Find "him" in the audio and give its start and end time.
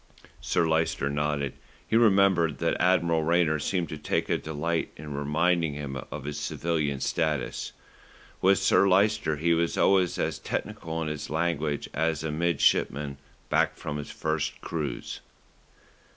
5.75-5.95